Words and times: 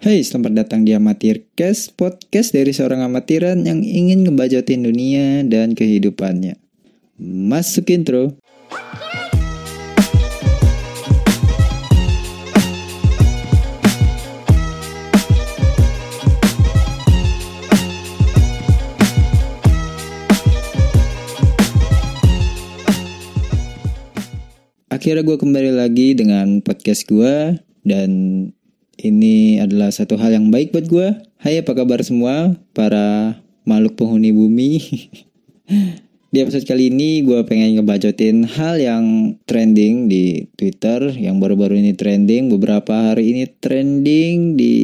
Hai, 0.00 0.24
selamat 0.24 0.64
datang 0.64 0.88
di 0.88 0.96
Amatircast, 0.96 1.92
podcast 1.92 2.56
dari 2.56 2.72
seorang 2.72 3.04
amatiran 3.04 3.68
yang 3.68 3.84
ingin 3.84 4.24
ngebajotin 4.24 4.88
dunia 4.88 5.44
dan 5.44 5.76
kehidupannya. 5.76 6.56
Masuk 7.20 7.84
intro. 7.92 8.32
Akhirnya 24.88 25.28
gue 25.28 25.36
kembali 25.36 25.76
lagi 25.76 26.16
dengan 26.16 26.64
podcast 26.64 27.04
gue 27.04 27.60
dan 27.84 28.08
ini 29.00 29.58
adalah 29.58 29.88
satu 29.88 30.20
hal 30.20 30.36
yang 30.36 30.52
baik 30.52 30.76
buat 30.76 30.86
gue. 30.86 31.08
Hai 31.40 31.64
apa 31.64 31.72
kabar 31.72 32.04
semua 32.04 32.54
para 32.76 33.40
makhluk 33.64 33.96
penghuni 33.96 34.30
bumi. 34.30 34.70
di 36.30 36.38
episode 36.38 36.62
kali 36.62 36.94
ini 36.94 37.26
gue 37.26 37.42
pengen 37.42 37.80
ngebacotin 37.80 38.46
hal 38.46 38.78
yang 38.78 39.34
trending 39.50 40.06
di 40.06 40.46
Twitter 40.54 41.10
yang 41.18 41.42
baru-baru 41.42 41.74
ini 41.74 41.98
trending 41.98 42.46
beberapa 42.54 43.10
hari 43.10 43.34
ini 43.34 43.50
trending 43.58 44.54
di 44.54 44.74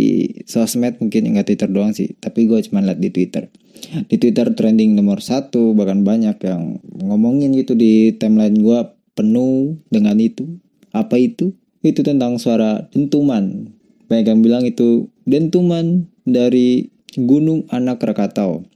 sosmed 0.43 0.99
mungkin 0.99 1.31
nggak 1.31 1.47
Twitter 1.47 1.71
doang 1.71 1.95
sih 1.95 2.19
tapi 2.19 2.51
gue 2.51 2.59
cuma 2.67 2.83
liat 2.83 2.99
di 2.99 3.15
Twitter 3.15 3.47
di 4.11 4.17
Twitter 4.19 4.51
trending 4.59 4.99
nomor 4.99 5.23
satu 5.23 5.71
bahkan 5.79 6.03
banyak 6.03 6.35
yang 6.43 6.83
ngomongin 6.99 7.55
gitu 7.55 7.79
di 7.79 8.11
timeline 8.19 8.59
gue 8.59 8.79
penuh 9.17 9.81
dengan 9.89 10.21
itu. 10.21 10.61
Apa 10.93 11.17
itu? 11.17 11.57
Itu 11.81 12.05
tentang 12.05 12.37
suara 12.37 12.87
dentuman. 12.93 13.73
Banyak 14.07 14.27
yang 14.27 14.41
bilang 14.43 14.63
itu 14.67 15.11
dentuman 15.27 16.07
dari 16.23 16.91
Gunung 17.17 17.65
Anak 17.73 18.05
Rakatau 18.05 18.67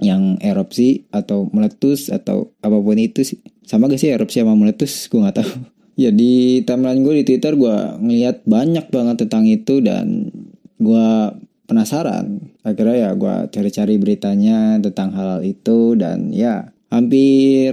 yang 0.00 0.36
erupsi 0.40 1.08
atau 1.12 1.48
meletus 1.52 2.08
atau 2.12 2.52
apa 2.60 2.76
pun 2.80 2.96
itu 2.96 3.24
sih. 3.24 3.40
Sama 3.66 3.90
gak 3.90 4.00
sih 4.00 4.12
erupsi 4.12 4.40
sama 4.40 4.56
meletus? 4.56 5.08
Gue 5.08 5.24
gak 5.24 5.38
tahu. 5.42 5.52
Ya 5.96 6.12
di 6.12 6.60
timeline 6.68 7.00
gue 7.00 7.24
di 7.24 7.24
Twitter 7.24 7.56
gue 7.56 7.72
ngeliat 8.04 8.44
banyak 8.44 8.92
banget 8.92 9.16
tentang 9.24 9.48
itu 9.48 9.80
dan 9.80 10.28
gue 10.76 11.08
penasaran. 11.64 12.52
Akhirnya 12.68 12.96
ya 13.00 13.10
gue 13.16 13.34
cari-cari 13.48 13.96
beritanya 13.96 14.76
tentang 14.76 15.16
hal 15.16 15.40
itu 15.40 15.96
dan 15.96 16.36
ya 16.36 16.68
hampir 16.92 17.72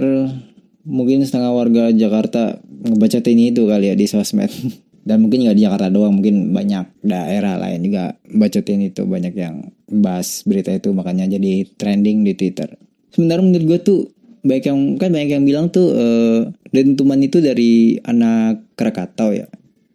mungkin 0.88 1.20
setengah 1.20 1.52
warga 1.52 1.92
Jakarta 1.92 2.64
ngebacotin 2.64 3.40
itu 3.44 3.68
kali 3.68 3.92
ya 3.92 3.94
di 3.96 4.08
sosmed. 4.08 4.48
Dan 5.04 5.20
mungkin 5.20 5.44
nggak 5.44 5.56
di 5.60 5.64
Jakarta 5.68 5.92
doang, 5.92 6.16
mungkin 6.16 6.56
banyak 6.56 7.04
daerah 7.04 7.60
lain 7.60 7.84
juga 7.84 8.16
bacotin 8.24 8.88
itu 8.88 9.04
banyak 9.04 9.36
yang 9.36 9.68
bahas 9.92 10.40
berita 10.48 10.72
itu 10.72 10.96
makanya 10.96 11.28
jadi 11.28 11.68
trending 11.76 12.24
di 12.24 12.32
Twitter. 12.32 12.72
Sebenarnya 13.12 13.44
menurut 13.44 13.66
gue 13.68 13.78
tuh 13.84 14.00
banyak 14.44 14.64
yang 14.64 14.80
kan 14.96 15.08
banyak 15.12 15.30
yang 15.36 15.44
bilang 15.44 15.66
tuh 15.68 15.92
uh, 15.92 16.40
dentuman 16.72 17.20
itu 17.20 17.44
dari 17.44 18.00
anak 18.00 18.64
Krakatau 18.80 19.36
ya. 19.36 19.46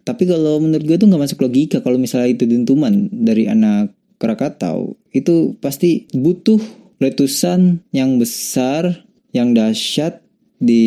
Tapi 0.06 0.24
kalau 0.30 0.62
menurut 0.62 0.86
gue 0.86 0.98
tuh 0.98 1.10
nggak 1.10 1.22
masuk 1.26 1.42
logika 1.42 1.82
kalau 1.82 1.98
misalnya 1.98 2.34
itu 2.34 2.46
dentuman 2.46 3.10
dari 3.10 3.50
anak 3.50 3.94
Krakatau 4.22 4.94
itu 5.10 5.58
pasti 5.58 6.06
butuh 6.14 6.60
letusan 7.00 7.82
yang 7.96 8.22
besar, 8.22 9.08
yang 9.32 9.58
dahsyat 9.58 10.22
di 10.60 10.86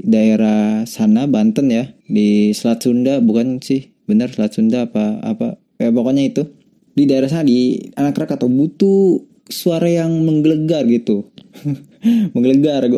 daerah 0.00 0.88
sana 0.88 1.28
Banten 1.28 1.68
ya. 1.68 1.84
Di 2.08 2.50
Selat 2.56 2.82
Sunda 2.82 3.20
bukan 3.20 3.60
sih. 3.60 3.92
Benar 4.08 4.32
Selat 4.32 4.56
Sunda 4.56 4.88
apa 4.88 5.20
apa. 5.22 5.60
Kayak 5.76 5.94
pokoknya 5.94 6.24
itu. 6.26 6.42
Di 6.92 7.04
daerah 7.08 7.28
sana 7.28 7.44
di 7.46 7.80
anak 7.96 8.16
Krakatau 8.16 8.48
butuh 8.48 9.20
suara 9.48 9.88
yang 9.88 10.24
menggelegar 10.24 10.88
gitu. 10.88 11.28
Menggelegar 12.34 12.88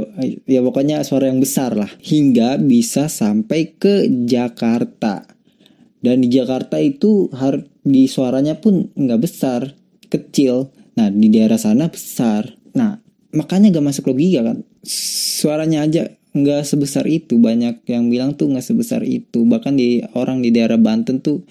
ya 0.48 0.64
pokoknya 0.64 1.02
suara 1.04 1.28
yang 1.28 1.42
besar 1.42 1.76
lah. 1.76 1.90
Hingga 2.00 2.62
bisa 2.62 3.10
sampai 3.10 3.76
ke 3.76 4.08
Jakarta. 4.24 5.26
Dan 6.00 6.24
di 6.24 6.28
Jakarta 6.30 6.80
itu 6.80 7.28
har 7.34 7.64
di 7.84 8.08
suaranya 8.08 8.58
pun 8.62 8.90
nggak 8.94 9.20
besar. 9.20 9.74
Kecil. 10.08 10.70
Nah 10.94 11.10
di 11.10 11.26
daerah 11.30 11.58
sana 11.58 11.90
besar. 11.90 12.54
Nah 12.74 12.98
makanya 13.34 13.74
gak 13.74 13.86
masuk 13.90 14.14
logika 14.14 14.46
kan 14.46 14.62
suaranya 14.86 15.84
aja 15.84 16.12
nggak 16.34 16.62
sebesar 16.66 17.08
itu. 17.08 17.40
Banyak 17.40 17.86
yang 17.88 18.12
bilang 18.12 18.36
tuh 18.36 18.52
nggak 18.52 18.64
sebesar 18.64 19.02
itu. 19.02 19.44
Bahkan 19.48 19.74
di 19.74 20.04
orang 20.14 20.44
di 20.44 20.52
daerah 20.52 20.76
Banten 20.76 21.24
tuh 21.24 21.42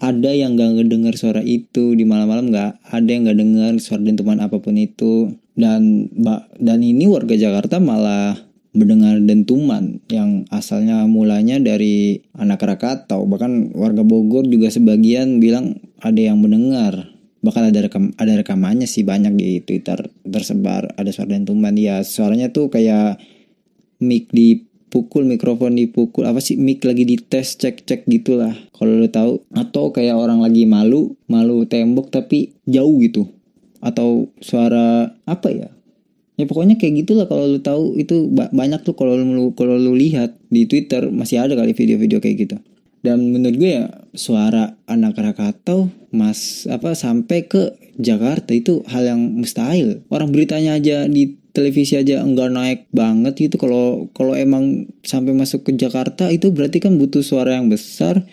ada 0.00 0.32
yang 0.32 0.56
gak 0.56 0.80
ngedengar 0.80 1.14
suara 1.16 1.44
itu. 1.44 1.92
Di 1.92 2.04
malam-malam 2.04 2.52
nggak 2.52 2.72
ada 2.88 3.08
yang 3.08 3.28
nggak 3.28 3.38
dengar 3.38 3.72
suara 3.80 4.02
dentuman 4.04 4.38
apa 4.40 4.60
pun 4.60 4.76
itu. 4.76 5.32
Dan 5.56 6.08
dan 6.60 6.78
ini 6.80 7.04
warga 7.10 7.36
Jakarta 7.36 7.80
malah 7.80 8.50
mendengar 8.70 9.18
dentuman 9.18 9.98
yang 10.06 10.46
asalnya 10.54 11.02
mulanya 11.10 11.58
dari 11.58 12.22
anak 12.38 12.62
Krakatau 12.62 13.26
bahkan 13.26 13.74
warga 13.74 14.06
Bogor 14.06 14.46
juga 14.46 14.70
sebagian 14.70 15.42
bilang 15.42 15.82
ada 15.98 16.22
yang 16.22 16.38
mendengar 16.38 17.09
bahkan 17.40 17.72
ada 17.72 17.88
rekam 17.88 18.12
ada 18.20 18.36
rekamannya 18.36 18.84
sih 18.84 19.00
banyak 19.00 19.32
di 19.32 19.64
Twitter 19.64 19.96
tersebar 20.28 20.92
ada 20.96 21.08
suara 21.08 21.32
dentuman 21.32 21.72
ya 21.72 22.04
suaranya 22.04 22.52
tuh 22.52 22.68
kayak 22.68 23.16
mic 24.00 24.32
dipukul 24.32 25.28
mikrofon 25.28 25.76
dipukul 25.76 26.24
apa 26.24 26.40
sih 26.40 26.56
mic 26.56 26.82
lagi 26.82 27.04
dites 27.04 27.60
cek 27.60 27.84
cek 27.84 28.08
gitulah. 28.08 28.56
Kalau 28.72 28.96
lo 28.96 29.08
tahu 29.12 29.44
atau 29.52 29.92
kayak 29.92 30.16
orang 30.16 30.40
lagi 30.40 30.64
malu 30.64 31.14
malu 31.28 31.68
tembok 31.68 32.08
tapi 32.08 32.56
jauh 32.64 32.96
gitu. 33.04 33.28
Atau 33.84 34.32
suara 34.40 35.12
apa 35.28 35.48
ya? 35.52 35.68
Ya 36.40 36.48
pokoknya 36.48 36.80
kayak 36.80 37.04
gitulah 37.04 37.28
kalau 37.28 37.44
lo 37.44 37.60
tahu. 37.60 38.00
Itu 38.00 38.32
banyak 38.32 38.80
tuh 38.80 38.96
kalau 38.96 39.20
lu 39.20 39.52
kalau 39.52 39.76
lu 39.76 39.92
lihat 39.92 40.40
di 40.48 40.64
Twitter 40.64 41.12
masih 41.12 41.44
ada 41.44 41.52
kali 41.52 41.76
video-video 41.76 42.18
kayak 42.18 42.36
gitu 42.48 42.56
dan 43.00 43.32
menurut 43.32 43.56
gue 43.56 43.72
ya 43.80 43.86
suara 44.12 44.76
anak 44.84 45.16
Krakatau 45.16 45.88
mas 46.12 46.68
apa 46.68 46.92
sampai 46.92 47.48
ke 47.48 47.72
Jakarta 47.96 48.52
itu 48.56 48.84
hal 48.88 49.08
yang 49.08 49.20
mustahil. 49.36 50.04
Orang 50.08 50.32
beritanya 50.32 50.76
aja 50.76 51.08
di 51.08 51.36
televisi 51.52 51.96
aja 51.96 52.20
enggak 52.20 52.50
naik 52.52 52.80
banget 52.92 53.36
gitu. 53.36 53.56
Kalau 53.60 54.08
kalau 54.12 54.36
emang 54.36 54.88
sampai 55.04 55.32
masuk 55.32 55.68
ke 55.68 55.76
Jakarta 55.76 56.28
itu 56.28 56.52
berarti 56.52 56.80
kan 56.80 56.96
butuh 56.96 57.24
suara 57.24 57.56
yang 57.56 57.68
besar 57.68 58.24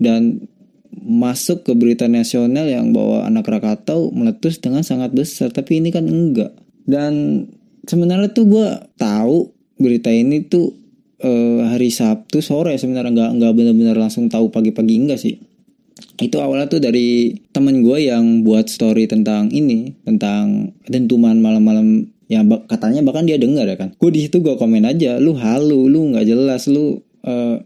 dan 0.00 0.44
masuk 0.94 1.66
ke 1.66 1.72
berita 1.74 2.06
nasional 2.06 2.68
yang 2.68 2.94
bawa 2.94 3.26
anak 3.26 3.44
Krakatau 3.48 4.12
meletus 4.12 4.60
dengan 4.60 4.84
sangat 4.84 5.12
besar. 5.12 5.50
Tapi 5.52 5.84
ini 5.84 5.92
kan 5.92 6.06
enggak. 6.06 6.52
Dan 6.84 7.44
sebenarnya 7.88 8.32
tuh 8.32 8.46
gue 8.48 8.68
tahu 9.00 9.52
berita 9.80 10.12
ini 10.12 10.44
tuh 10.44 10.83
uh, 11.24 11.60
hari 11.72 11.88
Sabtu 11.88 12.44
sore 12.44 12.76
sebenarnya 12.76 13.10
nggak 13.10 13.30
nggak 13.40 13.52
benar-benar 13.56 13.96
langsung 13.96 14.28
tahu 14.28 14.52
pagi-pagi 14.52 14.94
enggak 15.00 15.18
sih. 15.18 15.40
Itu 16.20 16.38
awalnya 16.38 16.70
tuh 16.70 16.82
dari 16.82 17.34
temen 17.50 17.82
gue 17.82 18.06
yang 18.06 18.46
buat 18.46 18.70
story 18.70 19.10
tentang 19.10 19.50
ini 19.50 19.96
tentang 20.04 20.70
dentuman 20.86 21.34
malam-malam 21.40 22.06
ya 22.30 22.44
katanya 22.70 23.02
bahkan 23.02 23.26
dia 23.26 23.40
dengar 23.40 23.66
ya 23.66 23.74
kan. 23.80 23.96
Gue 23.96 24.12
di 24.14 24.28
situ 24.28 24.44
gue 24.44 24.54
komen 24.54 24.84
aja 24.84 25.18
lu 25.18 25.34
halu 25.34 25.90
lu 25.90 26.14
nggak 26.14 26.26
jelas 26.28 26.68
lu 26.70 27.00
uh, 27.26 27.56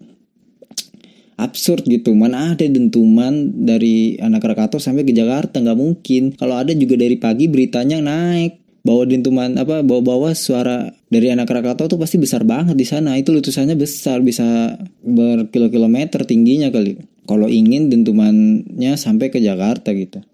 absurd 1.39 1.85
gitu. 1.87 2.15
Mana 2.17 2.55
ada 2.57 2.65
dentuman 2.65 3.33
dari 3.53 4.17
anak 4.19 4.45
Krakatau 4.45 4.81
sampai 4.81 5.05
ke 5.05 5.13
Jakarta 5.13 5.61
nggak 5.61 5.79
mungkin. 5.79 6.23
Kalau 6.37 6.57
ada 6.57 6.73
juga 6.73 6.97
dari 6.97 7.17
pagi 7.21 7.51
beritanya 7.51 8.01
naik 8.01 8.68
bawa 8.89 9.05
dentuman 9.05 9.53
apa 9.61 9.85
bawa-bawa 9.85 10.33
suara 10.33 10.89
dari 11.13 11.29
anak 11.29 11.53
Krakatau 11.53 11.93
tuh 11.93 12.01
pasti 12.01 12.17
besar 12.17 12.49
banget 12.49 12.73
di 12.73 12.89
sana. 12.89 13.21
Itu 13.21 13.37
letusannya 13.37 13.77
besar 13.77 14.25
bisa 14.25 14.81
berkilo-kilometer 15.05 16.25
tingginya 16.25 16.73
kali. 16.73 16.97
Kalau 17.29 17.53
ingin 17.53 17.93
dentumannya 17.93 18.97
sampai 18.97 19.29
ke 19.29 19.45
Jakarta 19.45 19.93
gitu. 19.93 20.25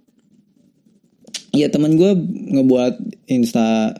Ya 1.50 1.66
teman 1.66 1.98
gue 1.98 2.14
ngebuat 2.54 3.26
insta 3.26 3.98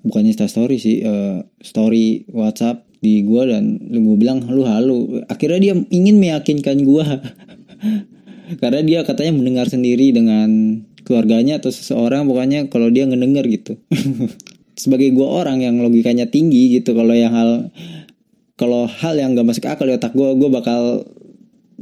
bukan 0.00 0.24
insta 0.24 0.48
story 0.48 0.80
sih 0.80 1.04
uh, 1.04 1.44
story 1.60 2.24
WhatsApp 2.32 2.88
di 3.04 3.20
gue 3.20 3.42
dan 3.52 3.84
lu 3.84 4.12
gue 4.12 4.16
bilang 4.16 4.48
lu 4.48 4.64
halu. 4.64 5.20
Akhirnya 5.28 5.60
dia 5.60 5.74
ingin 5.92 6.16
meyakinkan 6.16 6.80
gue 6.88 7.04
karena 8.64 8.80
dia 8.80 9.04
katanya 9.04 9.36
mendengar 9.36 9.68
sendiri 9.68 10.08
dengan 10.16 10.80
keluarganya 11.10 11.58
atau 11.58 11.74
seseorang 11.74 12.30
pokoknya 12.30 12.70
kalau 12.70 12.86
dia 12.94 13.10
ngedenger 13.10 13.44
gitu. 13.50 13.72
Sebagai 14.80 15.10
gue 15.10 15.26
orang 15.26 15.58
yang 15.58 15.82
logikanya 15.82 16.30
tinggi 16.30 16.78
gitu 16.78 16.94
kalau 16.94 17.10
yang 17.10 17.34
hal 17.34 17.74
kalau 18.54 18.86
hal 18.86 19.18
yang 19.18 19.34
gak 19.34 19.48
masuk 19.50 19.66
akal 19.66 19.90
di 19.90 19.98
otak 19.98 20.14
gue 20.14 20.30
gue 20.38 20.50
bakal 20.52 21.02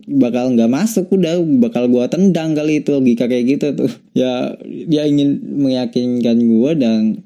bakal 0.06 0.54
nggak 0.54 0.70
masuk 0.70 1.10
udah 1.10 1.42
bakal 1.58 1.90
gue 1.90 2.04
tendang 2.06 2.54
kali 2.54 2.80
itu 2.80 2.94
logika 2.94 3.26
kayak 3.26 3.44
gitu 3.58 3.66
tuh. 3.74 3.92
Ya 4.18 4.54
dia 4.64 5.06
ingin 5.06 5.38
meyakinkan 5.62 6.36
gue 6.38 6.70
dan 6.78 7.22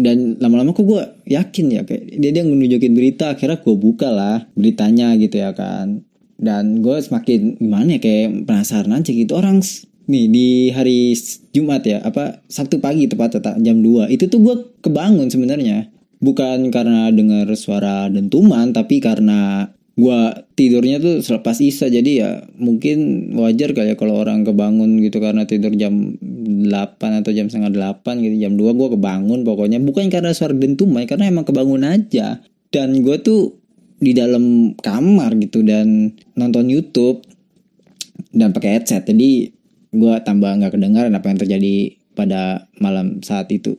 dan 0.00 0.40
lama-lama 0.40 0.72
kok 0.72 0.88
gue 0.88 1.02
yakin 1.28 1.66
ya 1.68 1.82
kayak 1.84 2.16
dia 2.16 2.30
dia 2.32 2.42
nunjukin 2.44 2.96
berita 2.96 3.36
akhirnya 3.36 3.60
gue 3.60 3.76
buka 3.76 4.08
lah 4.08 4.48
beritanya 4.56 5.12
gitu 5.16 5.40
ya 5.40 5.52
kan. 5.52 6.04
Dan 6.40 6.80
gue 6.80 6.96
semakin 6.96 7.60
gimana 7.60 7.96
ya 7.96 8.00
kayak 8.00 8.48
penasaran 8.48 8.96
aja 8.96 9.12
gitu. 9.12 9.36
Orang 9.36 9.60
nih 10.10 10.26
di 10.26 10.48
hari 10.74 11.14
Jumat 11.54 11.86
ya 11.86 12.02
apa 12.02 12.42
Sabtu 12.50 12.82
pagi 12.82 13.06
tepat 13.06 13.38
tepat 13.38 13.62
jam 13.62 13.78
2 13.78 14.10
itu 14.10 14.26
tuh 14.26 14.42
gue 14.42 14.56
kebangun 14.82 15.30
sebenarnya. 15.30 15.86
Bukan 16.20 16.68
karena 16.68 17.08
dengar 17.14 17.48
suara 17.56 18.10
dentuman 18.10 18.74
tapi 18.74 18.98
karena 19.00 19.70
gue 19.96 20.20
tidurnya 20.56 20.96
tuh 21.00 21.20
selepas 21.20 21.60
isa 21.60 21.88
jadi 21.88 22.10
ya 22.10 22.30
mungkin 22.56 23.30
wajar 23.36 23.72
kali 23.72 23.92
ya 23.92 23.96
kalau 23.96 24.20
orang 24.20 24.44
kebangun 24.44 25.00
gitu 25.00 25.20
karena 25.20 25.44
tidur 25.44 25.72
jam 25.76 26.16
8 26.20 27.20
atau 27.24 27.32
jam 27.32 27.46
setengah 27.48 28.00
8 28.02 28.24
gitu. 28.26 28.36
Jam 28.36 28.52
2 28.58 28.78
gue 28.78 28.88
kebangun 28.98 29.46
pokoknya. 29.46 29.78
Bukan 29.80 30.12
karena 30.12 30.34
suara 30.34 30.52
dentuman 30.52 31.06
karena 31.06 31.30
emang 31.30 31.46
kebangun 31.46 31.86
aja. 31.86 32.42
Dan 32.70 33.00
gue 33.00 33.16
tuh 33.22 33.60
di 34.00 34.16
dalam 34.16 34.74
kamar 34.80 35.36
gitu 35.38 35.60
dan 35.60 36.16
nonton 36.34 36.72
YouTube 36.72 37.22
dan 38.32 38.56
pakai 38.56 38.80
headset. 38.80 39.04
Jadi 39.04 39.59
gue 39.90 40.14
tambah 40.22 40.50
nggak 40.58 40.72
kedengaran 40.74 41.14
apa 41.14 41.26
yang 41.30 41.38
terjadi 41.38 41.74
pada 42.14 42.70
malam 42.78 43.22
saat 43.22 43.50
itu. 43.50 43.78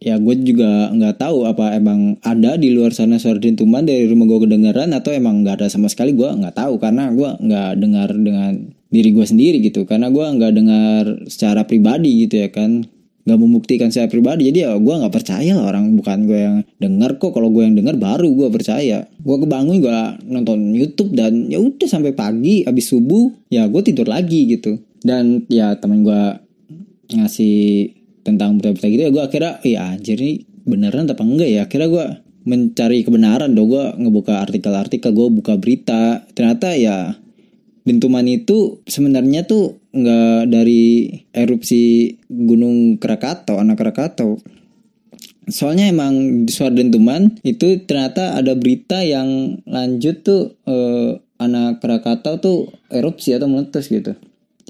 Ya 0.00 0.16
gue 0.16 0.32
juga 0.40 0.88
nggak 0.96 1.20
tahu 1.20 1.44
apa 1.44 1.76
emang 1.76 2.16
ada 2.24 2.56
di 2.56 2.72
luar 2.72 2.96
sana 2.96 3.20
suara 3.20 3.36
dentuman 3.36 3.84
dari 3.84 4.08
rumah 4.08 4.24
gue 4.24 4.48
kedengaran 4.48 4.96
atau 4.96 5.12
emang 5.12 5.44
nggak 5.44 5.60
ada 5.60 5.68
sama 5.68 5.92
sekali. 5.92 6.16
Gue 6.16 6.32
nggak 6.32 6.56
tahu 6.56 6.80
karena 6.80 7.12
gue 7.12 7.30
nggak 7.36 7.70
dengar 7.76 8.08
dengan 8.16 8.72
diri 8.88 9.12
gue 9.12 9.26
sendiri 9.28 9.60
gitu. 9.60 9.84
Karena 9.84 10.08
gue 10.08 10.24
nggak 10.24 10.52
dengar 10.56 11.02
secara 11.28 11.68
pribadi 11.68 12.24
gitu 12.24 12.40
ya 12.40 12.48
kan 12.48 12.88
nggak 13.24 13.38
membuktikan 13.40 13.88
saya 13.92 14.08
pribadi. 14.08 14.48
Jadi 14.48 14.64
ya 14.64 14.76
gue 14.76 14.94
nggak 14.94 15.12
percaya 15.12 15.52
lah 15.56 15.64
orang. 15.70 15.92
Bukan 15.96 16.18
gue 16.24 16.38
yang 16.40 16.56
dengar 16.80 17.20
kok. 17.20 17.36
Kalau 17.36 17.52
gue 17.52 17.62
yang 17.64 17.76
dengar 17.76 17.96
baru 18.00 18.28
gue 18.32 18.48
percaya. 18.48 19.04
Gue 19.20 19.36
kebangun 19.40 19.76
gue 19.80 19.92
nonton 20.28 20.72
YouTube 20.72 21.12
dan 21.12 21.48
ya 21.52 21.60
udah 21.60 21.88
sampai 21.88 22.16
pagi. 22.16 22.64
Habis 22.64 22.92
subuh 22.92 23.30
ya 23.52 23.68
gue 23.68 23.82
tidur 23.84 24.08
lagi 24.08 24.48
gitu. 24.48 24.80
Dan 25.00 25.48
ya 25.48 25.76
teman 25.80 26.04
gue 26.04 26.22
ngasih 27.10 27.90
tentang 28.20 28.60
berita-berita 28.60 28.86
gitu 28.86 29.02
ya 29.08 29.10
gue 29.10 29.22
akhirnya 29.24 29.52
ya 29.64 29.80
anjir 29.96 30.20
ini 30.20 30.44
beneran 30.68 31.08
apa 31.08 31.24
enggak 31.24 31.48
ya? 31.48 31.60
Akhirnya 31.64 31.88
gue 31.88 32.06
mencari 32.44 33.04
kebenaran 33.04 33.52
dong. 33.52 33.72
Gue 33.72 33.84
ngebuka 34.00 34.44
artikel-artikel 34.44 35.10
gue 35.12 35.28
buka 35.32 35.56
berita. 35.60 36.24
Ternyata 36.32 36.76
ya 36.76 37.16
dentuman 37.84 38.24
itu 38.28 38.84
sebenarnya 38.84 39.48
tuh 39.48 39.79
nggak 39.90 40.50
dari 40.50 41.10
erupsi 41.34 42.14
Gunung 42.30 42.98
Krakatau, 43.02 43.58
anak 43.58 43.78
Krakatau. 43.78 44.38
Soalnya 45.50 45.90
emang 45.90 46.46
di 46.46 46.52
suara 46.54 46.70
dentuman 46.70 47.34
itu 47.42 47.82
ternyata 47.82 48.38
ada 48.38 48.54
berita 48.54 49.02
yang 49.02 49.58
lanjut 49.66 50.22
tuh 50.22 50.54
eh, 50.66 51.18
anak 51.42 51.82
Krakatau 51.82 52.38
tuh 52.38 52.58
erupsi 52.92 53.34
atau 53.34 53.50
meletus 53.50 53.90
gitu. 53.90 54.14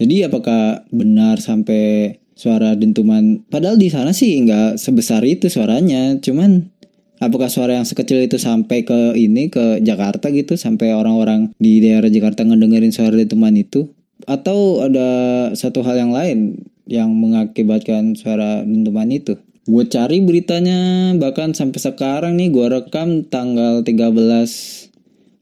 Jadi 0.00 0.24
apakah 0.24 0.88
benar 0.88 1.36
sampai 1.44 2.16
suara 2.32 2.72
dentuman? 2.72 3.44
Padahal 3.52 3.76
di 3.76 3.92
sana 3.92 4.16
sih 4.16 4.40
nggak 4.40 4.80
sebesar 4.80 5.20
itu 5.28 5.52
suaranya, 5.52 6.16
cuman 6.16 6.72
apakah 7.20 7.52
suara 7.52 7.76
yang 7.76 7.84
sekecil 7.84 8.24
itu 8.24 8.40
sampai 8.40 8.82
ke 8.88 9.12
ini 9.14 9.52
ke 9.52 9.84
Jakarta 9.84 10.32
gitu 10.32 10.56
sampai 10.56 10.96
orang-orang 10.96 11.52
di 11.60 11.84
daerah 11.84 12.08
Jakarta 12.08 12.48
ngedengerin 12.48 12.90
suara 12.96 13.12
dentuman 13.12 13.52
itu 13.52 13.92
atau 14.26 14.84
ada 14.84 15.08
satu 15.54 15.84
hal 15.86 15.96
yang 16.00 16.12
lain 16.12 16.66
yang 16.90 17.12
mengakibatkan 17.14 18.18
suara 18.18 18.66
dentuman 18.66 19.08
itu? 19.08 19.38
Gue 19.70 19.86
cari 19.86 20.18
beritanya 20.24 21.14
bahkan 21.14 21.54
sampai 21.54 21.78
sekarang 21.78 22.34
nih 22.34 22.50
gue 22.50 22.66
rekam 22.66 23.22
tanggal 23.28 23.86
13 23.86 24.90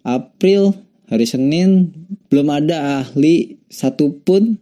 April 0.05 0.77
hari 1.09 1.25
Senin 1.25 1.97
belum 2.29 2.53
ada 2.53 3.01
ahli 3.03 3.57
satupun 3.73 4.61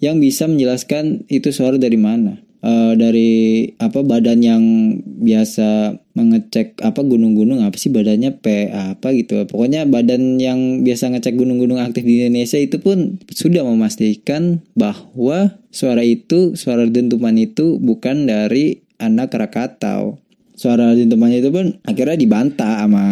yang 0.00 0.22
bisa 0.22 0.48
menjelaskan 0.48 1.28
itu 1.28 1.52
suara 1.52 1.76
dari 1.76 2.00
mana 2.00 2.47
uh, 2.62 2.92
dari 2.94 3.64
apa 3.78 4.02
badan 4.02 4.40
yang 4.42 4.62
biasa 5.04 5.98
mengecek 6.14 6.82
apa 6.82 7.00
gunung-gunung 7.06 7.62
apa 7.62 7.78
sih 7.78 7.90
badannya 7.94 8.38
P 8.42 8.70
apa 8.70 9.14
gitu. 9.14 9.46
Pokoknya 9.46 9.86
badan 9.86 10.42
yang 10.42 10.82
biasa 10.82 11.14
ngecek 11.14 11.38
gunung-gunung 11.38 11.78
aktif 11.78 12.02
di 12.02 12.26
Indonesia 12.26 12.58
itu 12.58 12.82
pun 12.82 13.22
sudah 13.30 13.62
memastikan 13.62 14.62
bahwa 14.74 15.58
suara 15.70 16.02
itu 16.02 16.58
suara 16.58 16.86
dentuman 16.86 17.34
itu 17.38 17.78
bukan 17.78 18.26
dari 18.26 18.82
anak 18.98 19.34
Krakatau. 19.34 20.18
Suara 20.58 20.90
dentuman 20.98 21.30
itu 21.30 21.54
pun 21.54 21.78
akhirnya 21.86 22.18
dibantah 22.18 22.82
sama 22.82 23.06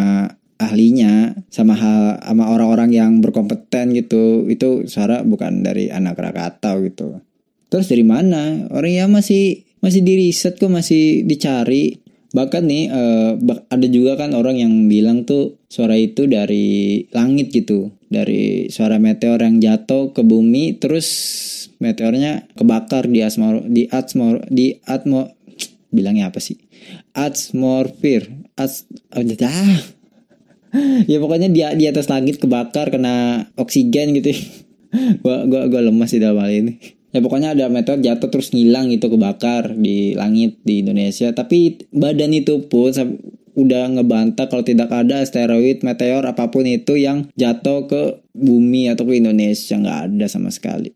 ahlinya 0.57 1.37
sama 1.53 1.77
hal 1.77 2.19
sama 2.19 2.51
orang-orang 2.51 2.91
yang 2.91 3.11
berkompeten 3.23 3.95
gitu. 3.95 4.43
Itu 4.51 4.83
suara 4.91 5.23
bukan 5.23 5.63
dari 5.63 5.87
anak 5.87 6.19
Krakatau 6.19 6.83
gitu 6.83 7.23
Terus 7.67 7.87
dari 7.91 8.05
mana? 8.07 8.67
Orang 8.71 8.91
ya 8.91 9.05
masih 9.11 9.67
masih 9.83 10.01
di 10.03 10.13
riset 10.27 10.55
kok 10.57 10.71
masih 10.71 11.27
dicari. 11.27 11.99
Bahkan 12.27 12.63
nih 12.67 12.83
uh, 12.91 13.33
ada 13.71 13.87
juga 13.87 14.19
kan 14.19 14.35
orang 14.35 14.59
yang 14.59 14.73
bilang 14.91 15.23
tuh 15.23 15.63
suara 15.71 15.95
itu 15.95 16.27
dari 16.27 17.07
langit 17.15 17.55
gitu, 17.55 17.95
dari 18.11 18.67
suara 18.67 18.99
meteor 18.99 19.39
yang 19.39 19.63
jatuh 19.63 20.11
ke 20.11 20.27
bumi 20.27 20.75
terus 20.75 21.07
meteornya 21.79 22.45
kebakar 22.59 23.07
di 23.07 23.23
atmosfer 23.23 23.63
di 23.71 23.83
atmosfer 23.87 24.43
di 24.51 24.65
atmo 24.83 25.31
bilangnya 25.87 26.27
apa 26.27 26.43
sih? 26.43 26.59
Atmosfer. 27.15 28.27
Ats 28.57 28.89
oh, 29.13 29.23
ah. 29.47 29.79
ya 31.11 31.17
pokoknya 31.23 31.47
dia 31.47 31.77
di 31.77 31.87
atas 31.87 32.11
langit 32.11 32.43
kebakar 32.43 32.91
kena 32.91 33.47
oksigen 33.55 34.19
gitu. 34.19 34.35
gua 35.23 35.47
gua 35.47 35.71
gua 35.71 35.81
lemas 35.85 36.11
di 36.11 36.19
dalam 36.19 36.43
hal 36.43 36.51
ini 36.51 36.96
ya 37.11 37.19
pokoknya 37.23 37.55
ada 37.55 37.71
meteor 37.71 37.99
jatuh 38.03 38.29
terus 38.29 38.51
ngilang 38.51 38.91
itu 38.91 39.07
kebakar 39.07 39.75
di 39.75 40.13
langit 40.13 40.59
di 40.63 40.83
Indonesia. 40.83 41.31
Tapi 41.31 41.89
badan 41.91 42.31
itu 42.35 42.67
pun 42.67 42.91
udah 43.57 43.83
ngebantah 43.89 44.45
kalau 44.53 44.61
tidak 44.61 44.93
ada 44.93 45.25
asteroid 45.25 45.81
meteor 45.81 46.21
apa 46.29 46.53
pun 46.53 46.69
itu 46.69 46.93
yang 46.93 47.25
jatuh 47.33 47.89
ke 47.89 48.21
bumi 48.37 48.93
atau 48.93 49.09
ke 49.09 49.17
Indonesia. 49.17 49.75
Nggak 49.79 49.99
ada 50.11 50.25
sama 50.29 50.53
sekali. 50.53 50.93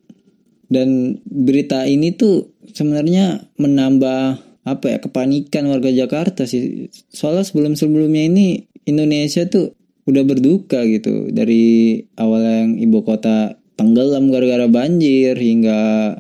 Dan 0.72 1.20
berita 1.28 1.84
ini 1.84 2.16
tuh 2.16 2.56
sebenarnya 2.72 3.44
menambah 3.60 4.40
apa 4.62 4.86
ya 4.88 4.98
kepanikan 5.02 5.68
warga 5.68 5.90
Jakarta 5.90 6.46
sih. 6.46 6.88
Soalnya 7.12 7.44
sebelum 7.44 7.74
sebelumnya 7.76 8.30
ini 8.30 8.70
Indonesia 8.86 9.44
tuh 9.50 9.74
udah 10.06 10.24
berduka 10.24 10.86
gitu. 10.86 11.34
Dari 11.34 11.98
awal 12.16 12.42
yang 12.46 12.72
ibu 12.78 13.02
kota 13.04 13.61
tenggelam 13.82 14.30
gara-gara 14.30 14.70
banjir 14.70 15.34
hingga 15.34 16.14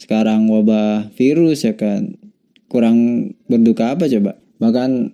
sekarang 0.00 0.48
wabah 0.48 1.12
virus 1.12 1.68
ya 1.68 1.76
kan? 1.76 2.16
Kurang 2.72 3.30
berduka 3.52 3.92
apa 3.92 4.08
coba? 4.08 4.40
Bahkan 4.56 5.12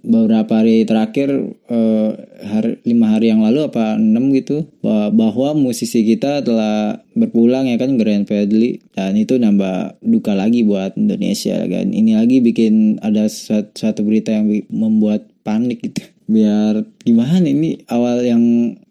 beberapa 0.00 0.62
hari 0.62 0.88
terakhir 0.88 1.28
eh, 1.68 2.10
hari, 2.40 2.80
lima 2.86 3.12
hari 3.18 3.34
yang 3.34 3.44
lalu 3.44 3.68
apa 3.68 4.00
enam 4.00 4.32
gitu 4.32 4.64
bahwa 4.80 5.52
musisi 5.52 6.06
kita 6.06 6.40
telah 6.40 7.04
berpulang 7.12 7.68
ya 7.68 7.76
kan 7.76 8.00
Grand 8.00 8.24
Fadli 8.24 8.80
dan 8.96 9.18
itu 9.18 9.36
nambah 9.36 10.00
duka 10.00 10.32
lagi 10.32 10.62
buat 10.62 10.96
Indonesia 10.96 11.58
kan? 11.66 11.90
Ini 11.90 12.16
lagi 12.16 12.40
bikin 12.40 13.02
ada 13.02 13.26
suatu 13.26 14.06
berita 14.06 14.32
yang 14.32 14.48
membuat 14.70 15.28
panik 15.42 15.82
gitu. 15.82 16.06
Biar 16.30 16.86
gimana 17.02 17.42
ini? 17.42 17.82
Awal 17.90 18.22
yang 18.22 18.44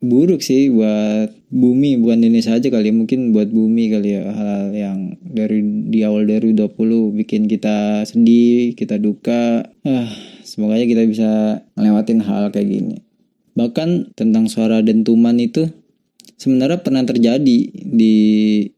buruk 0.03 0.43
sih 0.43 0.67
buat 0.75 1.38
bumi 1.49 1.97
bukan 1.97 2.21
Indonesia 2.23 2.55
aja 2.55 2.67
kali 2.69 2.89
ya. 2.89 2.95
Mungkin 2.95 3.33
buat 3.33 3.49
bumi 3.49 3.89
kali 3.93 4.09
ya 4.15 4.29
hal-hal 4.29 4.69
yang 4.73 4.99
dari 5.21 5.61
di 5.89 5.99
awal 6.05 6.29
dari 6.29 6.53
20 6.53 7.17
bikin 7.19 7.49
kita 7.49 8.05
sedih 8.05 8.73
kita 8.73 9.01
duka. 9.01 9.65
Ah 9.85 10.09
semoga 10.45 10.77
aja 10.77 10.85
kita 10.85 11.03
bisa 11.05 11.29
ngelewatin 11.75 12.21
hal 12.23 12.53
kayak 12.53 12.69
gini. 12.69 12.97
Bahkan 13.57 14.15
tentang 14.15 14.47
suara 14.47 14.79
dentuman 14.79 15.35
itu 15.35 15.67
sebenarnya 16.39 16.79
pernah 16.79 17.03
terjadi 17.03 17.59
di 17.73 18.15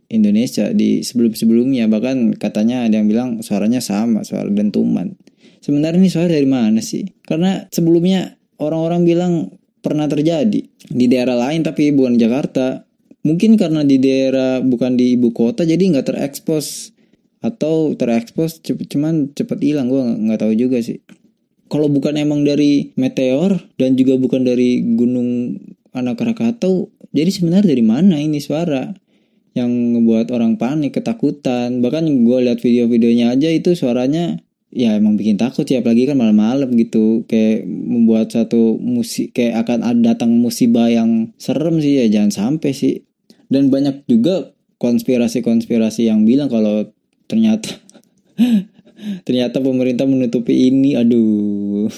Indonesia 0.10 0.74
di 0.74 1.06
sebelum-sebelumnya. 1.06 1.86
Bahkan 1.92 2.42
katanya 2.42 2.90
ada 2.90 2.98
yang 2.98 3.08
bilang 3.08 3.30
suaranya 3.46 3.84
sama 3.84 4.26
suara 4.26 4.50
dentuman 4.50 5.14
sebenarnya 5.62 6.02
ini 6.02 6.10
suara 6.10 6.28
dari 6.28 6.50
mana 6.50 6.82
sih? 6.82 7.06
Karena 7.24 7.70
sebelumnya 7.70 8.36
orang-orang 8.58 9.02
bilang 9.06 9.34
pernah 9.82 10.06
terjadi 10.06 10.62
di 10.70 11.06
daerah 11.10 11.38
lain 11.50 11.66
tapi 11.66 11.92
bukan 11.92 12.18
Jakarta. 12.18 12.86
Mungkin 13.22 13.54
karena 13.54 13.86
di 13.86 14.02
daerah 14.02 14.66
bukan 14.66 14.98
di 14.98 15.14
ibu 15.14 15.30
kota 15.30 15.62
jadi 15.62 15.78
nggak 15.78 16.10
terekspos 16.10 16.90
atau 17.42 17.94
terekspos 17.94 18.62
cuman 18.66 19.34
cepet 19.38 19.62
hilang 19.62 19.90
gue 19.90 20.02
nggak 20.02 20.42
tahu 20.42 20.54
juga 20.58 20.82
sih. 20.82 21.02
Kalau 21.70 21.88
bukan 21.88 22.18
emang 22.18 22.42
dari 22.42 22.94
meteor 22.98 23.62
dan 23.78 23.94
juga 23.94 24.18
bukan 24.18 24.42
dari 24.44 24.82
gunung 24.98 25.56
anak 25.94 26.20
Krakatau, 26.20 26.90
jadi 27.14 27.30
sebenarnya 27.32 27.72
dari 27.76 27.84
mana 27.86 28.16
ini 28.20 28.42
suara 28.42 28.92
yang 29.52 29.70
ngebuat 29.70 30.32
orang 30.32 30.56
panik 30.56 30.96
ketakutan 30.96 31.84
bahkan 31.84 32.08
gue 32.08 32.38
lihat 32.40 32.64
video-videonya 32.64 33.36
aja 33.36 33.52
itu 33.52 33.76
suaranya 33.76 34.40
ya 34.72 34.96
emang 34.96 35.20
bikin 35.20 35.36
takut 35.36 35.68
ya 35.68 35.84
apalagi 35.84 36.08
kan 36.08 36.18
malam-malam 36.18 36.72
gitu. 36.80 37.28
Kayak 37.28 37.68
membuat 37.68 38.32
satu 38.32 38.80
musik 38.80 39.36
kayak 39.36 39.68
akan 39.68 40.02
datang 40.02 40.32
musibah 40.34 40.88
yang 40.88 41.36
serem 41.36 41.84
sih 41.84 42.02
ya 42.02 42.06
jangan 42.08 42.32
sampai 42.32 42.72
sih. 42.72 43.04
Dan 43.52 43.68
banyak 43.68 44.08
juga 44.08 44.56
konspirasi-konspirasi 44.80 46.08
yang 46.10 46.24
bilang 46.24 46.50
kalau 46.50 46.90
ternyata 47.28 47.70
ternyata 49.28 49.60
pemerintah 49.62 50.08
menutupi 50.08 50.72
ini 50.72 50.98
aduh. 50.98 51.92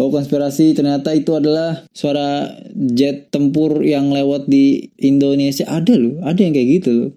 Oh 0.00 0.08
konspirasi 0.08 0.72
ternyata 0.72 1.12
itu 1.12 1.36
adalah 1.36 1.84
suara 1.92 2.56
jet 2.72 3.28
tempur 3.28 3.84
yang 3.84 4.08
lewat 4.14 4.48
di 4.48 4.88
Indonesia. 5.02 5.68
Ada 5.68 5.94
loh, 5.98 6.24
ada 6.24 6.40
yang 6.40 6.56
kayak 6.56 6.68
gitu 6.80 6.90
loh. 6.94 7.10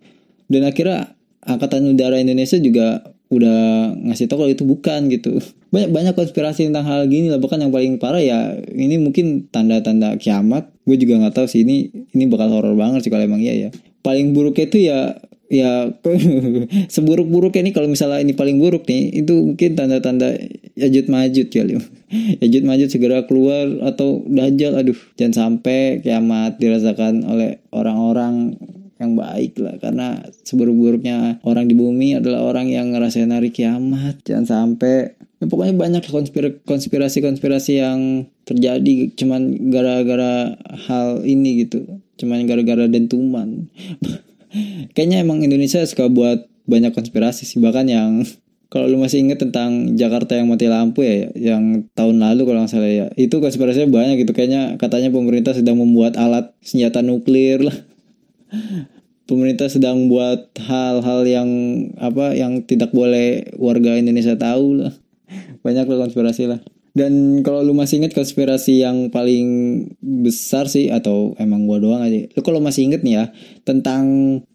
Dan 0.51 0.67
akhirnya 0.67 1.15
angkatan 1.47 1.87
udara 1.87 2.19
Indonesia 2.19 2.59
juga 2.59 3.15
udah 3.27 3.91
ngasih 4.07 4.31
tahu 4.31 4.47
kalau 4.47 4.51
itu 4.51 4.63
bukan 4.63 5.11
gitu. 5.11 5.39
Banyak 5.71 5.89
banyak 5.91 6.13
konspirasi 6.15 6.71
tentang 6.71 6.87
hal 6.87 7.07
gini 7.11 7.27
lah. 7.27 7.39
Bahkan 7.39 7.59
yang 7.59 7.71
paling 7.75 7.99
parah 7.99 8.23
ya 8.23 8.55
ini 8.71 8.95
mungkin 8.99 9.51
tanda-tanda 9.51 10.15
kiamat. 10.15 10.71
Gue 10.87 10.95
juga 10.95 11.19
nggak 11.19 11.35
tahu 11.35 11.47
sih 11.47 11.67
ini 11.67 11.91
ini 12.15 12.23
bakal 12.31 12.51
horor 12.51 12.75
banget 12.79 13.03
sih 13.03 13.11
kalau 13.11 13.27
emang 13.27 13.43
iya 13.43 13.67
ya. 13.67 13.69
Paling 14.03 14.31
buruknya 14.31 14.65
itu 14.71 14.79
ya 14.87 14.99
ya 15.47 15.91
seburuk-buruknya 16.93 17.71
nih 17.71 17.73
kalau 17.75 17.87
misalnya 17.87 18.19
ini 18.19 18.35
paling 18.35 18.59
buruk 18.59 18.83
nih 18.83 19.23
itu 19.23 19.55
mungkin 19.55 19.79
tanda-tanda 19.79 20.35
Yajud 20.75 21.07
Majud 21.07 21.47
kali 21.47 21.79
Yajud 22.43 22.63
Majud 22.67 22.89
segera 22.91 23.23
keluar 23.23 23.67
atau 23.87 24.23
Dajjal 24.27 24.75
aduh 24.75 24.99
jangan 25.15 25.33
sampai 25.33 26.03
kiamat 26.03 26.59
dirasakan 26.59 27.23
oleh 27.23 27.63
orang-orang 27.71 28.59
yang 28.97 29.17
baik 29.17 29.57
lah. 29.61 29.75
Karena 29.77 30.21
seburuk-buruknya 30.45 31.41
orang 31.45 31.69
di 31.69 31.75
bumi 31.77 32.17
adalah 32.17 32.45
orang 32.45 32.69
yang 32.69 32.93
ngerasain 32.93 33.29
hari 33.29 33.53
kiamat. 33.53 34.21
Jangan 34.25 34.45
sampai 34.45 35.17
ya 35.37 35.45
pokoknya 35.45 35.75
banyak 35.77 36.03
konspirasi-konspirasi 36.65 37.71
yang 37.77 38.25
terjadi 38.43 39.13
cuman 39.13 39.69
gara-gara 39.69 40.57
hal 40.89 41.21
ini 41.23 41.65
gitu. 41.65 42.01
Cuman 42.17 42.45
gara-gara 42.49 42.89
dentuman. 42.89 43.69
Kayaknya 44.95 45.21
emang 45.21 45.45
Indonesia 45.45 45.83
suka 45.85 46.09
buat 46.09 46.49
banyak 46.65 46.91
konspirasi 46.91 47.45
sih. 47.45 47.61
Bahkan 47.61 47.85
yang 47.87 48.25
kalau 48.67 48.91
lu 48.91 48.99
masih 48.99 49.23
inget 49.23 49.39
tentang 49.39 49.95
Jakarta 49.95 50.35
yang 50.35 50.51
mati 50.51 50.67
lampu 50.67 50.99
ya 50.99 51.31
yang 51.39 51.87
tahun 51.95 52.19
lalu 52.19 52.43
kalau 52.43 52.59
nggak 52.67 52.71
salah 52.71 52.91
ya. 52.91 53.07
Itu 53.15 53.39
konspirasinya 53.39 53.87
banyak 53.87 54.27
gitu. 54.27 54.35
Kayaknya 54.35 54.75
katanya 54.75 55.09
pemerintah 55.13 55.55
sedang 55.55 55.79
membuat 55.79 56.19
alat 56.19 56.51
senjata 56.59 56.99
nuklir 56.99 57.63
lah 57.63 57.77
pemerintah 59.27 59.67
sedang 59.67 60.07
buat 60.07 60.55
hal-hal 60.55 61.21
yang 61.27 61.49
apa 61.99 62.33
yang 62.33 62.63
tidak 62.63 62.95
boleh 62.95 63.51
warga 63.59 63.99
Indonesia 63.99 64.39
tahu 64.39 64.81
lah 64.81 64.93
banyak 65.61 65.85
lah 65.85 66.07
konspirasi 66.07 66.47
lah 66.47 66.59
dan 66.97 67.45
kalau 67.45 67.61
lu 67.61 67.77
masih 67.77 68.01
inget 68.01 68.17
konspirasi 68.17 68.81
yang 68.81 69.13
paling 69.13 69.45
besar 70.01 70.65
sih 70.65 70.89
atau 70.89 71.37
emang 71.37 71.69
gua 71.69 71.77
doang 71.77 72.01
aja. 72.01 72.25
Lu 72.33 72.41
kalau 72.41 72.57
masih 72.57 72.89
inget 72.89 73.05
nih 73.05 73.21
ya 73.21 73.25
tentang 73.61 74.01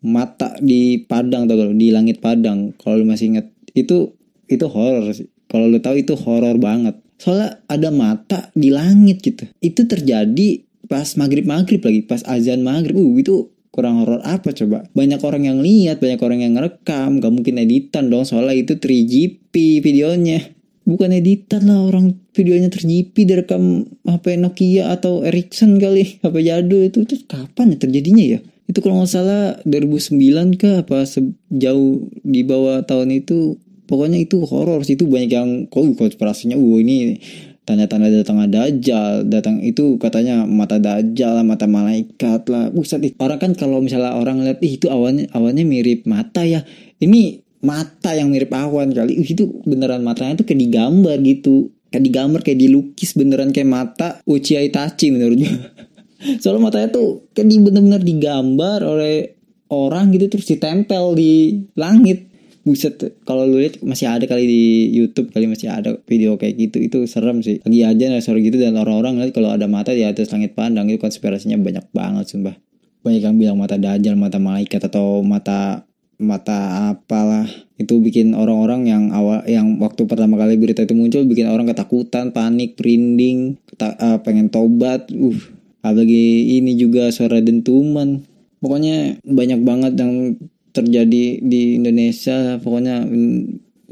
mata 0.02 0.58
di 0.58 1.06
Padang 1.06 1.46
atau 1.46 1.70
di 1.70 1.94
langit 1.94 2.18
Padang. 2.18 2.74
Kalau 2.82 2.98
lu 2.98 3.06
masih 3.06 3.30
inget 3.30 3.46
itu 3.78 4.18
itu 4.50 4.66
horor 4.66 5.06
sih. 5.14 5.30
Kalau 5.46 5.70
lu 5.70 5.78
tahu 5.78 6.02
itu 6.02 6.18
horor 6.18 6.58
banget. 6.58 6.98
Soalnya 7.14 7.62
ada 7.70 7.94
mata 7.94 8.50
di 8.58 8.74
langit 8.74 9.22
gitu. 9.22 9.46
Itu 9.62 9.86
terjadi 9.86 10.66
pas 10.90 11.14
maghrib 11.14 11.46
maghrib 11.46 11.78
lagi, 11.78 12.02
pas 12.02 12.26
azan 12.26 12.66
maghrib. 12.66 12.98
Uh 12.98 13.22
itu 13.22 13.51
kurang 13.72 14.04
horor 14.04 14.20
apa 14.22 14.52
coba? 14.52 14.84
Banyak 14.92 15.20
orang 15.24 15.48
yang 15.48 15.58
lihat, 15.64 15.98
banyak 15.98 16.20
orang 16.20 16.44
yang 16.44 16.52
ngerekam. 16.54 17.18
Gak 17.18 17.32
mungkin 17.32 17.56
editan 17.58 18.12
dong. 18.12 18.28
Soalnya 18.28 18.54
itu 18.54 18.76
3GP 18.76 19.80
videonya 19.80 20.62
bukan 20.82 21.14
editan 21.14 21.70
lah 21.70 21.86
orang 21.86 22.18
videonya 22.34 22.66
terjipi 22.66 23.22
direkam 23.22 23.86
HP 24.02 24.34
Nokia 24.38 24.90
atau 24.90 25.22
Ericsson 25.22 25.78
kali 25.78 26.18
HP 26.18 26.34
jadul 26.42 26.90
itu 26.90 27.06
itu 27.06 27.22
kapan 27.30 27.74
ya 27.74 27.78
terjadinya 27.78 28.24
ya 28.26 28.38
itu 28.66 28.78
kalau 28.82 29.02
nggak 29.02 29.10
salah 29.10 29.58
2009 29.66 30.58
kah 30.58 30.82
apa 30.82 31.06
sejauh 31.06 32.08
di 32.26 32.40
bawah 32.42 32.82
tahun 32.82 33.22
itu 33.22 33.58
pokoknya 33.86 34.18
itu 34.22 34.42
horor 34.46 34.82
sih 34.82 34.98
itu 34.98 35.06
banyak 35.06 35.30
yang 35.30 35.50
kok 35.70 35.86
konspirasinya 35.98 36.58
uh 36.58 36.76
ini 36.82 37.18
tanda-tanda 37.62 38.10
datang 38.10 38.42
dajjal 38.50 39.22
datang 39.30 39.62
itu 39.62 39.94
katanya 40.02 40.42
mata 40.44 40.82
dajjal 40.82 41.42
mata 41.46 41.70
malaikat 41.70 42.42
lah. 42.50 42.68
Buset, 42.74 43.02
orang 43.22 43.38
kan 43.38 43.52
kalau 43.54 43.78
misalnya 43.78 44.18
orang 44.18 44.42
lihat 44.42 44.58
Ih, 44.62 44.78
itu 44.80 44.90
awalnya 44.90 45.30
awalnya 45.34 45.62
mirip 45.62 46.04
mata 46.06 46.42
ya. 46.42 46.66
Ini 46.98 47.42
mata 47.62 48.18
yang 48.18 48.34
mirip 48.34 48.50
awan 48.50 48.90
kali. 48.90 49.18
Uh, 49.18 49.26
itu 49.26 49.62
beneran 49.62 50.02
matanya 50.02 50.42
tuh 50.42 50.46
kayak 50.50 50.60
digambar 50.66 51.16
gitu. 51.22 51.70
Kayak 51.92 52.04
digambar 52.08 52.40
kayak 52.40 52.58
dilukis 52.58 53.12
beneran 53.12 53.52
kayak 53.52 53.68
mata 53.68 54.08
Uchiha 54.24 54.64
Itachi 54.64 55.12
menurutnya 55.12 55.52
soalnya 56.40 56.72
matanya 56.72 56.88
tuh 56.88 57.28
kayak 57.36 57.52
bener-bener 57.52 58.00
digambar 58.00 58.80
oleh 58.80 59.36
orang 59.72 60.08
gitu 60.14 60.32
terus 60.32 60.46
ditempel 60.48 61.16
di 61.16 61.64
langit 61.76 62.31
buset 62.62 62.98
kalau 63.26 63.44
lu 63.44 63.58
lihat 63.58 63.82
masih 63.82 64.06
ada 64.06 64.24
kali 64.26 64.46
di 64.46 64.62
YouTube 64.94 65.34
kali 65.34 65.50
masih 65.50 65.68
ada 65.70 65.98
video 66.06 66.38
kayak 66.38 66.54
gitu. 66.58 66.78
Itu 66.82 66.98
serem 67.10 67.42
sih. 67.42 67.62
Lagi 67.62 67.80
aja 67.82 68.18
sore 68.22 68.42
gitu 68.42 68.58
dan 68.58 68.78
orang-orang 68.78 69.18
lihat 69.18 69.34
kalau 69.34 69.50
ada 69.50 69.66
mata 69.66 69.90
di 69.92 70.06
atas 70.06 70.30
langit 70.30 70.54
pandang 70.54 70.86
itu 70.90 71.02
konspirasinya 71.02 71.58
banyak 71.58 71.84
banget 71.90 72.24
sumpah. 72.30 72.54
Banyak 73.02 73.22
yang 73.22 73.36
bilang 73.38 73.56
mata 73.58 73.74
dajjal 73.76 74.14
mata 74.14 74.38
malaikat 74.38 74.82
atau 74.86 75.20
mata 75.26 75.84
mata 76.22 76.90
apalah. 76.94 77.50
Itu 77.76 77.98
bikin 77.98 78.38
orang-orang 78.38 78.86
yang 78.86 79.10
awal 79.10 79.42
yang 79.50 79.82
waktu 79.82 80.06
pertama 80.06 80.38
kali 80.38 80.54
berita 80.54 80.86
itu 80.86 80.94
muncul 80.94 81.26
bikin 81.26 81.50
orang 81.50 81.66
ketakutan 81.66 82.30
panik 82.30 82.78
merinding 82.78 83.58
uh, 83.82 84.22
pengen 84.22 84.48
tobat. 84.48 85.10
Uh 85.10 85.62
apalagi 85.82 86.56
ini 86.62 86.78
juga 86.78 87.10
suara 87.10 87.42
dentuman. 87.42 88.22
Pokoknya 88.62 89.18
banyak 89.26 89.60
banget 89.66 89.92
yang 89.98 90.38
terjadi 90.72 91.38
di 91.40 91.76
Indonesia 91.76 92.56
pokoknya 92.58 93.04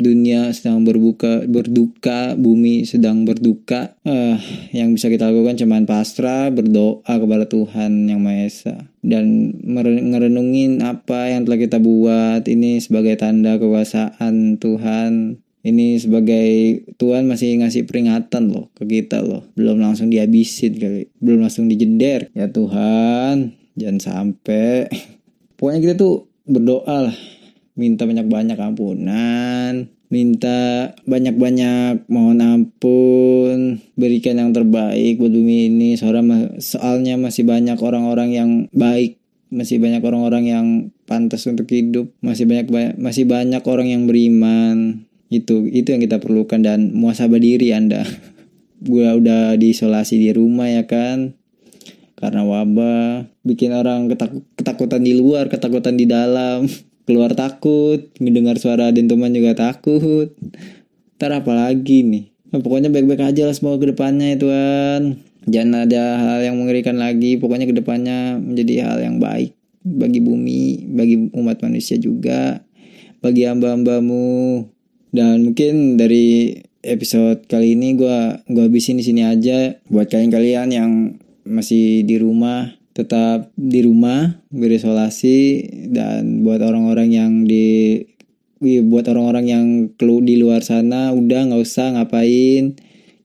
dunia 0.01 0.49
sedang 0.57 0.83
berbuka 0.83 1.45
berduka 1.45 2.35
bumi 2.35 2.89
sedang 2.89 3.29
berduka. 3.29 3.95
Uh, 4.03 4.41
yang 4.73 4.97
bisa 4.97 5.13
kita 5.13 5.29
lakukan 5.29 5.61
cuman 5.61 5.85
pasrah 5.85 6.49
berdoa 6.49 7.05
kepada 7.05 7.45
Tuhan 7.47 8.09
yang 8.09 8.25
Maha 8.25 8.49
Esa. 8.49 8.77
Dan 9.05 9.55
merenungin 9.63 10.81
apa 10.81 11.31
yang 11.31 11.45
telah 11.45 11.61
kita 11.61 11.79
buat 11.79 12.49
ini 12.49 12.81
sebagai 12.81 13.15
tanda 13.21 13.61
kekuasaan 13.61 14.57
Tuhan. 14.59 15.39
Ini 15.61 16.01
sebagai 16.01 16.49
Tuhan 16.97 17.29
masih 17.29 17.61
ngasih 17.61 17.85
peringatan 17.85 18.49
loh 18.49 18.73
ke 18.73 18.89
kita 18.89 19.21
loh. 19.21 19.45
Belum 19.53 19.77
langsung 19.77 20.09
dihabisin 20.09 20.81
kali. 20.81 21.13
Belum 21.21 21.45
langsung 21.45 21.69
dijender. 21.69 22.33
Ya 22.33 22.49
Tuhan 22.49 23.53
jangan 23.77 24.01
sampai. 24.01 24.89
Pokoknya 25.61 25.85
kita 25.85 25.95
tuh 26.01 26.30
berdoa 26.51 27.09
lah 27.09 27.17
minta 27.81 28.05
banyak-banyak 28.05 28.59
ampunan, 28.61 29.89
minta 30.13 30.93
banyak-banyak 31.09 32.05
mohon 32.13 32.45
ampun, 32.45 33.81
berikan 33.97 34.37
yang 34.37 34.53
terbaik 34.53 35.17
buat 35.17 35.33
bumi 35.33 35.73
ini. 35.73 35.89
Soalnya, 35.97 36.61
soalnya 36.61 37.17
masih 37.17 37.49
banyak 37.49 37.81
orang-orang 37.81 38.31
yang 38.37 38.51
baik, 38.77 39.17
masih 39.49 39.81
banyak 39.81 40.05
orang-orang 40.05 40.45
yang 40.45 40.67
pantas 41.09 41.49
untuk 41.49 41.73
hidup, 41.73 42.13
masih 42.21 42.45
banyak 42.45 42.69
masih 43.01 43.25
banyak 43.25 43.63
orang 43.65 43.89
yang 43.89 44.05
beriman. 44.05 45.09
Itu 45.33 45.65
itu 45.65 45.97
yang 45.97 46.05
kita 46.05 46.21
perlukan 46.21 46.61
dan 46.61 46.93
muasabah 46.93 47.41
diri 47.41 47.73
Anda. 47.73 48.05
Gue 48.81 49.09
udah 49.09 49.57
diisolasi 49.57 50.17
di 50.21 50.33
rumah 50.33 50.69
ya 50.69 50.89
kan 50.89 51.40
karena 52.21 52.45
wabah 52.45 53.25
bikin 53.43 53.73
orang 53.73 54.13
ketakutan 54.55 55.01
di 55.01 55.17
luar 55.17 55.49
ketakutan 55.49 55.97
di 55.97 56.05
dalam. 56.05 56.69
Keluar 57.09 57.35
takut 57.35 58.07
mendengar 58.23 58.61
suara 58.61 58.95
dentuman 58.95 59.33
juga 59.35 59.57
takut. 59.57 60.31
Ntar 61.19 61.43
apa 61.43 61.53
lagi 61.59 62.07
nih? 62.07 62.31
Nah, 62.55 62.63
pokoknya 62.63 62.87
baik-baik 62.87 63.35
aja 63.35 63.51
lah 63.51 63.57
semua 63.57 63.81
ke 63.83 63.91
depannya 63.91 64.37
ya 64.37 64.39
Tuhan. 64.39 65.03
Jangan 65.51 65.91
ada 65.91 66.03
hal 66.23 66.39
yang 66.47 66.61
mengerikan 66.61 67.03
lagi. 67.03 67.35
Pokoknya 67.41 67.67
ke 67.67 67.75
depannya 67.75 68.39
menjadi 68.39 68.87
hal 68.87 68.99
yang 69.03 69.17
baik 69.19 69.59
bagi 69.81 70.21
bumi 70.21 70.93
bagi 70.93 71.33
umat 71.33 71.65
manusia 71.65 71.97
juga 71.97 72.63
bagi 73.25 73.49
hamba-hambamu. 73.49 74.69
Dan 75.11 75.51
mungkin 75.51 75.99
dari 75.99 76.55
episode 76.87 77.45
kali 77.51 77.75
ini 77.75 77.99
gue 77.99 78.19
gue 78.47 78.63
habisin 78.71 79.01
di 79.01 79.05
sini 79.05 79.27
aja 79.27 79.75
buat 79.91 80.07
kalian-kalian 80.07 80.69
yang 80.71 80.91
masih 81.47 82.03
di 82.05 82.17
rumah 82.21 82.73
tetap 82.91 83.55
di 83.55 83.87
rumah 83.87 84.43
berisolasi 84.51 85.67
dan 85.95 86.43
buat 86.43 86.61
orang-orang 86.61 87.09
yang 87.15 87.33
di 87.47 88.03
buat 88.61 89.09
orang-orang 89.09 89.47
yang 89.49 89.67
kelu 89.97 90.21
di 90.21 90.37
luar 90.37 90.61
sana 90.61 91.17
udah 91.17 91.49
nggak 91.49 91.63
usah 91.65 91.97
ngapain 91.97 92.77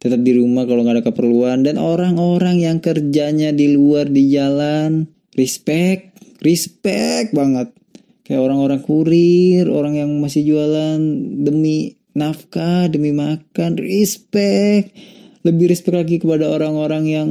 tetap 0.06 0.22
di 0.22 0.38
rumah 0.38 0.70
kalau 0.70 0.86
nggak 0.86 1.02
ada 1.02 1.08
keperluan. 1.10 1.66
Dan 1.66 1.82
orang-orang 1.82 2.62
yang 2.62 2.78
kerjanya 2.78 3.50
di 3.50 3.74
luar 3.74 4.06
di 4.06 4.30
jalan 4.30 5.10
respect 5.34 6.14
respect 6.46 7.34
banget. 7.34 7.74
Kayak 8.22 8.46
orang-orang 8.46 8.86
kurir 8.86 9.66
orang 9.66 9.98
yang 9.98 10.14
masih 10.22 10.46
jualan 10.46 11.02
demi 11.42 11.98
nafkah 12.14 12.86
demi 12.86 13.18
makan 13.18 13.82
respect. 13.82 14.94
Lebih 15.42 15.74
respect 15.74 15.98
lagi 15.98 16.22
kepada 16.22 16.54
orang-orang 16.54 17.04
yang 17.10 17.30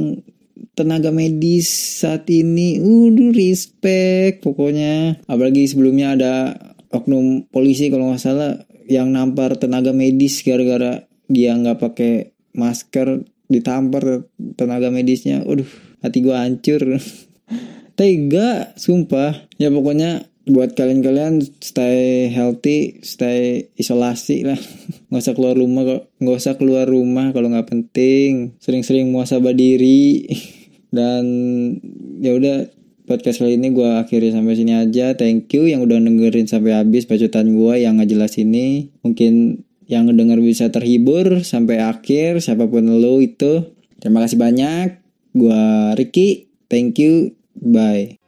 tenaga 0.75 1.09
medis 1.09 1.71
saat 2.03 2.27
ini 2.27 2.83
udah 2.83 3.31
respect 3.31 4.43
pokoknya 4.43 5.23
apalagi 5.25 5.65
sebelumnya 5.65 6.13
ada 6.19 6.33
oknum 6.91 7.47
polisi 7.47 7.87
kalau 7.87 8.11
nggak 8.11 8.21
salah 8.21 8.61
yang 8.85 9.09
nampar 9.15 9.57
tenaga 9.57 9.95
medis 9.95 10.43
gara-gara 10.43 11.07
dia 11.31 11.55
nggak 11.57 11.79
pakai 11.81 12.13
masker 12.53 13.25
ditampar 13.49 14.29
tenaga 14.59 14.93
medisnya 14.93 15.41
Waduh 15.41 15.69
hati 16.03 16.21
gua 16.21 16.45
hancur 16.45 16.81
tega 17.97 18.75
sumpah 18.77 19.49
ya 19.57 19.71
pokoknya 19.71 20.27
buat 20.45 20.77
kalian-kalian 20.77 21.41
stay 21.57 22.29
healthy, 22.29 23.01
stay 23.01 23.73
isolasi 23.81 24.45
lah. 24.45 24.59
nggak 25.09 25.21
usah 25.25 25.33
keluar 25.33 25.57
rumah 25.57 26.05
nggak 26.21 26.37
usah 26.37 26.55
keluar 26.55 26.85
rumah 26.85 27.33
kalau 27.33 27.49
nggak 27.49 27.65
penting. 27.65 28.53
Sering-sering 28.61 29.09
muasabah 29.09 29.57
diri. 29.57 30.21
Dan 30.95 31.23
ya 32.23 32.31
udah 32.31 32.71
podcast 33.05 33.43
kali 33.43 33.59
ini 33.59 33.75
gue 33.75 33.89
akhiri 33.99 34.31
sampai 34.31 34.55
sini 34.55 34.73
aja. 34.79 35.13
Thank 35.13 35.51
you 35.51 35.67
yang 35.67 35.83
udah 35.83 35.99
dengerin 35.99 36.47
sampai 36.47 36.79
habis 36.79 37.05
bacotan 37.05 37.53
gue 37.53 37.73
yang 37.83 37.99
nggak 37.99 38.09
jelas 38.09 38.39
ini. 38.39 38.89
Mungkin 39.03 39.61
yang 39.85 40.09
ngedenger 40.09 40.41
bisa 40.41 40.73
terhibur 40.73 41.45
sampai 41.45 41.83
akhir 41.83 42.41
siapa 42.41 42.65
pun 42.65 42.89
lo 42.89 43.21
itu. 43.21 43.75
Terima 44.01 44.25
kasih 44.25 44.39
banyak. 44.39 44.87
Gue 45.37 45.61
Ricky. 45.99 46.49
Thank 46.71 46.97
you. 46.97 47.37
Bye. 47.55 48.24